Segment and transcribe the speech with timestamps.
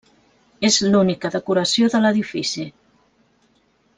[0.69, 2.67] És l'única decoració de l'edifici.